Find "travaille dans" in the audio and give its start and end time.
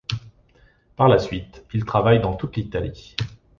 1.85-2.33